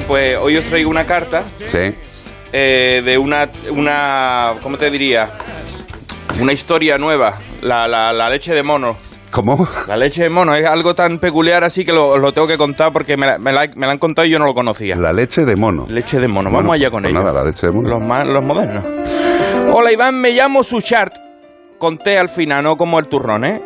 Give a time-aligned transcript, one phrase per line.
[0.00, 1.92] Pues hoy os traigo una carta Sí.
[2.52, 5.28] eh, de una, una, ¿cómo te diría?
[6.40, 8.96] Una historia nueva, la, la, la leche de mono.
[9.30, 9.66] ¿Cómo?
[9.86, 12.92] La leche de mono es algo tan peculiar así que lo, lo tengo que contar
[12.92, 14.94] porque me la, me la- me la han contado y yo no lo conocía.
[14.96, 15.86] La leche de mono.
[15.88, 17.22] Leche de mono, Bueno, vamos allá con pues ello.
[17.22, 17.88] nada, la leche de mono.
[17.88, 18.84] Los, más- los modernos.
[19.72, 21.14] Hola Iván, me llamo Suchart.
[21.78, 23.60] Conté al final, no como el turrón, ¿eh?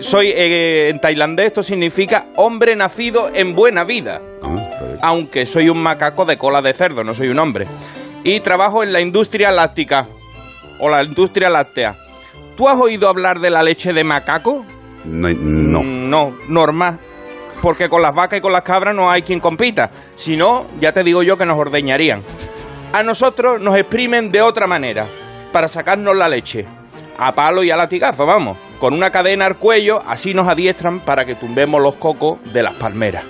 [0.00, 4.20] Soy eh, en tailandés, esto significa hombre nacido en buena vida.
[4.42, 4.61] Ah,
[5.00, 7.66] Aunque soy un macaco de cola de cerdo, no soy un hombre.
[8.24, 10.06] Y trabajo en la industria láctica.
[10.78, 11.94] O la industria láctea.
[12.56, 14.64] ¿Tú has oído hablar de la leche de macaco?
[15.04, 15.28] No.
[15.28, 15.82] no.
[15.82, 16.98] Mm, No, normal.
[17.60, 19.90] Porque con las vacas y con las cabras no hay quien compita.
[20.16, 22.22] Si no, ya te digo yo que nos ordeñarían.
[22.92, 25.06] A nosotros nos exprimen de otra manera,
[25.52, 26.66] para sacarnos la leche.
[27.18, 28.58] A palo y a latigazo, vamos.
[28.80, 32.74] Con una cadena al cuello, así nos adiestran para que tumbemos los cocos de las
[32.74, 33.24] palmeras.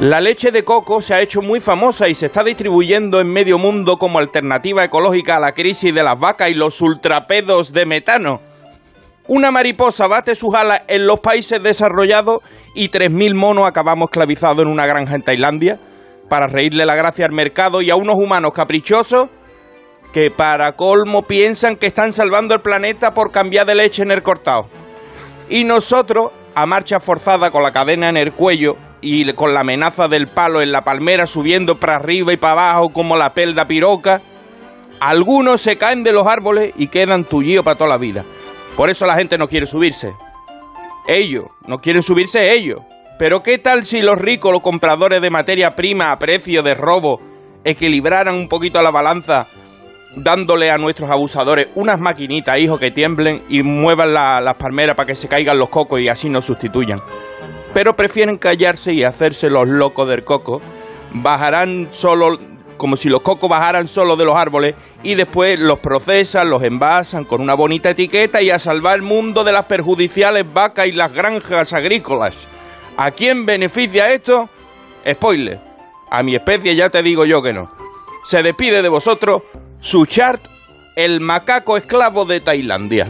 [0.00, 3.58] La leche de coco se ha hecho muy famosa y se está distribuyendo en medio
[3.58, 8.40] mundo como alternativa ecológica a la crisis de las vacas y los ultrapedos de metano.
[9.28, 12.38] Una mariposa bate sus alas en los países desarrollados
[12.74, 15.78] y 3.000 monos acabamos esclavizados en una granja en Tailandia
[16.30, 19.26] para reírle la gracia al mercado y a unos humanos caprichosos
[20.14, 24.22] que para colmo piensan que están salvando el planeta por cambiar de leche en el
[24.22, 24.62] cortado.
[25.50, 30.08] Y nosotros, a marcha forzada con la cadena en el cuello y con la amenaza
[30.08, 34.20] del palo en la palmera subiendo para arriba y para abajo como la pelda piroca,
[35.00, 38.24] algunos se caen de los árboles y quedan tullidos para toda la vida.
[38.76, 40.12] Por eso la gente no quiere subirse.
[41.08, 42.80] Ellos, no quieren subirse ellos.
[43.18, 47.20] Pero ¿qué tal si los ricos, los compradores de materia prima a precio de robo,
[47.64, 49.46] equilibraran un poquito la balanza
[50.16, 55.06] dándole a nuestros abusadores unas maquinitas, hijos, que tiemblen y muevan la- las palmeras para
[55.06, 56.98] que se caigan los cocos y así nos sustituyan?
[57.72, 60.60] Pero prefieren callarse y hacerse los locos del coco.
[61.12, 62.38] Bajarán solo,
[62.76, 67.24] como si los cocos bajaran solo de los árboles y después los procesan, los envasan
[67.24, 71.12] con una bonita etiqueta y a salvar el mundo de las perjudiciales vacas y las
[71.12, 72.34] granjas agrícolas.
[72.96, 74.48] ¿A quién beneficia esto?
[75.08, 75.60] Spoiler.
[76.10, 77.70] A mi especie ya te digo yo que no.
[78.24, 79.42] Se despide de vosotros
[79.80, 80.42] Suchart,
[80.96, 83.08] el macaco esclavo de Tailandia.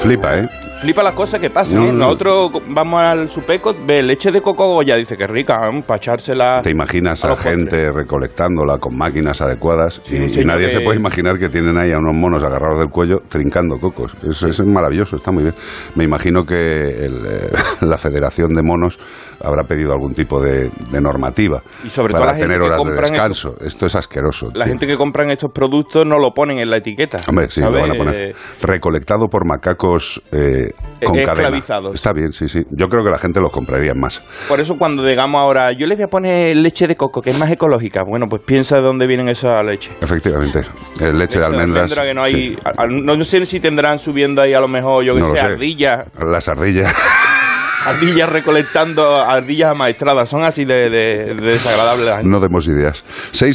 [0.00, 0.48] Flipa, ¿eh?
[0.84, 1.92] Flipa las cosas que pasan, No, ¿eh?
[1.92, 1.98] no.
[2.04, 6.60] Nosotros vamos al supeco, ve leche de coco ya dice que rica, para echársela.
[6.62, 7.56] Te imaginas a a postres.
[7.56, 11.90] gente recolectándola con máquinas adecuadas Sí, y, nadie que- se puede imaginar que tienen ahí
[11.90, 14.14] a unos monos agarrados del cuello trincando cocos.
[14.28, 15.54] Eso, eso es maravilloso, está muy bien.
[15.94, 18.98] Me imagino que el, eh, la Federación de Monos
[19.42, 22.66] habrá pedido algún tipo de, de normativa Y sobre para todo la gente tener que
[22.74, 23.54] horas de descanso.
[23.64, 24.48] Esto es asqueroso.
[24.54, 24.72] La tío.
[24.72, 27.20] gente que compran estos productos no lo ponen en la etiqueta.
[27.26, 27.72] Hombre, sí, ¿sabe?
[27.76, 28.14] lo van a poner.
[28.30, 30.72] Eh, Recolectado por macacos eh,
[31.04, 31.32] con cadena.
[31.32, 31.94] esclavizados.
[31.94, 32.62] Está bien, sí, sí.
[32.70, 34.22] Yo creo que la gente los compraría más.
[34.48, 37.38] Por eso cuando digamos ahora, yo les voy a poner leche de coco, que es
[37.38, 39.90] más ecológica, bueno, pues piensa de dónde vienen esa leche.
[40.00, 40.60] Efectivamente.
[41.00, 41.92] Eh, leche de almendras.
[41.92, 42.58] almendra que no, hay, sí.
[42.64, 45.36] a- a- no sé si tendrán subiendo ahí a lo mejor, yo que No sé,
[45.36, 45.40] sé.
[45.42, 46.94] ardillas, Las ardillas.
[47.86, 53.04] ardillas recolectando ardillas amaestradas, son así de, de, de desagradables no demos ideas.
[53.30, 53.52] Seis